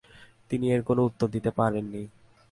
তিনি 0.49 0.65
এর 0.71 0.81
কোন 0.83 0.97
উত্তর 0.99 1.27
দিতে 1.27 1.51
পারেননি। 1.51 2.03